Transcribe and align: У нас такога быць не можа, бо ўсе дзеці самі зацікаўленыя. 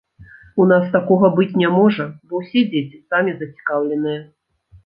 У 0.63 0.65
нас 0.71 0.87
такога 0.95 1.29
быць 1.35 1.53
не 1.63 1.69
можа, 1.75 2.09
бо 2.31 2.41
ўсе 2.43 2.65
дзеці 2.73 3.01
самі 3.15 3.31
зацікаўленыя. 3.43 4.21